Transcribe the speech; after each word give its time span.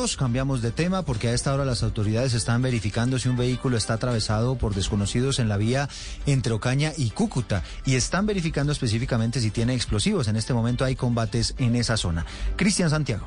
cambiamos 0.00 0.62
de 0.62 0.70
tema 0.70 1.02
porque 1.02 1.28
a 1.28 1.34
esta 1.34 1.52
hora 1.52 1.66
las 1.66 1.82
autoridades 1.82 2.32
están 2.32 2.62
verificando 2.62 3.18
si 3.18 3.28
un 3.28 3.36
vehículo 3.36 3.76
está 3.76 3.94
atravesado 3.94 4.56
por 4.56 4.74
desconocidos 4.74 5.38
en 5.38 5.48
la 5.48 5.58
vía 5.58 5.90
entre 6.24 6.54
Ocaña 6.54 6.92
y 6.96 7.10
Cúcuta 7.10 7.62
y 7.84 7.96
están 7.96 8.24
verificando 8.24 8.72
específicamente 8.72 9.40
si 9.40 9.50
tiene 9.50 9.74
explosivos. 9.74 10.26
En 10.28 10.36
este 10.36 10.54
momento 10.54 10.86
hay 10.86 10.96
combates 10.96 11.54
en 11.58 11.76
esa 11.76 11.98
zona. 11.98 12.24
Cristian 12.56 12.88
Santiago. 12.88 13.26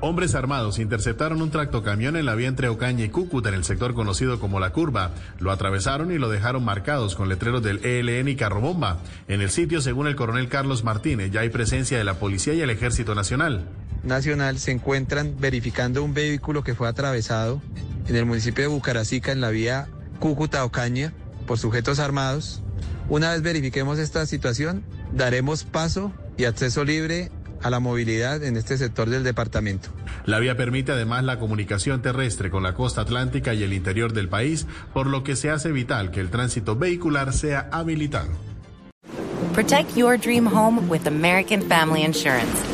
Hombres 0.00 0.34
armados 0.34 0.80
interceptaron 0.80 1.40
un 1.40 1.50
tractocamión 1.50 2.16
en 2.16 2.26
la 2.26 2.34
vía 2.34 2.48
entre 2.48 2.68
Ocaña 2.68 3.04
y 3.04 3.08
Cúcuta, 3.08 3.48
en 3.48 3.54
el 3.54 3.64
sector 3.64 3.94
conocido 3.94 4.40
como 4.40 4.58
La 4.58 4.70
Curva. 4.70 5.12
Lo 5.38 5.52
atravesaron 5.52 6.10
y 6.10 6.18
lo 6.18 6.28
dejaron 6.28 6.64
marcados 6.64 7.14
con 7.14 7.28
letreros 7.28 7.62
del 7.62 7.84
ELN 7.84 8.28
y 8.28 8.36
Carrobomba. 8.36 8.98
En 9.28 9.40
el 9.40 9.50
sitio, 9.50 9.80
según 9.80 10.08
el 10.08 10.16
coronel 10.16 10.48
Carlos 10.48 10.82
Martínez, 10.82 11.30
ya 11.30 11.40
hay 11.40 11.50
presencia 11.50 11.96
de 11.96 12.04
la 12.04 12.18
Policía 12.18 12.52
y 12.52 12.60
el 12.60 12.70
Ejército 12.70 13.14
Nacional. 13.14 13.68
Nacional 14.04 14.58
se 14.58 14.70
encuentran 14.70 15.36
verificando 15.38 16.02
un 16.02 16.14
vehículo 16.14 16.62
que 16.62 16.74
fue 16.74 16.88
atravesado 16.88 17.62
en 18.08 18.16
el 18.16 18.26
municipio 18.26 18.64
de 18.64 18.68
Bucaracica, 18.68 19.32
en 19.32 19.40
la 19.40 19.50
vía 19.50 19.88
Cúcuta-Ocaña, 20.20 21.12
por 21.46 21.58
sujetos 21.58 21.98
armados. 21.98 22.62
Una 23.08 23.32
vez 23.32 23.42
verifiquemos 23.42 23.98
esta 23.98 24.26
situación, 24.26 24.84
daremos 25.12 25.64
paso 25.64 26.12
y 26.36 26.44
acceso 26.44 26.84
libre 26.84 27.30
a 27.62 27.70
la 27.70 27.80
movilidad 27.80 28.42
en 28.44 28.56
este 28.58 28.76
sector 28.76 29.08
del 29.08 29.24
departamento. 29.24 29.88
La 30.26 30.38
vía 30.38 30.56
permite 30.56 30.92
además 30.92 31.24
la 31.24 31.38
comunicación 31.38 32.02
terrestre 32.02 32.50
con 32.50 32.62
la 32.62 32.74
costa 32.74 33.00
atlántica 33.00 33.54
y 33.54 33.62
el 33.62 33.72
interior 33.72 34.12
del 34.12 34.28
país, 34.28 34.66
por 34.92 35.06
lo 35.06 35.24
que 35.24 35.34
se 35.34 35.50
hace 35.50 35.72
vital 35.72 36.10
que 36.10 36.20
el 36.20 36.30
tránsito 36.30 36.76
vehicular 36.76 37.32
sea 37.32 37.68
habilitado. 37.72 38.30
Protect 39.54 39.96
your 39.96 40.18
dream 40.18 40.46
home 40.46 40.88
with 40.88 41.06
American 41.06 41.62
Family 41.62 42.02
Insurance. 42.02 42.73